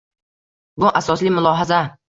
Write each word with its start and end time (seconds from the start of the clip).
Bu 0.85 0.91
asosli 1.03 1.37
mulohaza 1.37 1.87